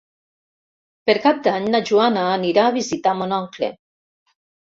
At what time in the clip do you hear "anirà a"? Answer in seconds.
2.37-2.73